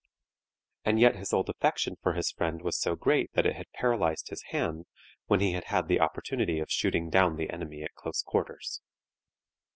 [0.83, 4.29] And yet his old affection for his friend was so great that it had paralyzed
[4.29, 4.87] his hand
[5.27, 8.81] when he had had the opportunity of shooting down the enemy at close quarters.